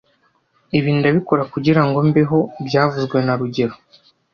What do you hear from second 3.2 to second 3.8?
na rugero